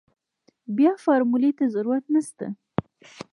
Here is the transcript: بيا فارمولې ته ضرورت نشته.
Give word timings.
بيا 0.77 0.91
فارمولې 1.03 1.51
ته 1.57 1.65
ضرورت 1.75 2.05
نشته. 2.15 2.47